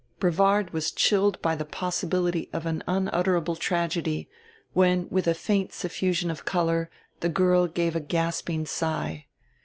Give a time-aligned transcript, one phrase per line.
[0.19, 4.27] Brevard was chilled by the possibility of an unutterable tragedy,
[4.73, 6.89] when with a faint suffusion of color
[7.19, 9.27] the girl gave a gasping sigh.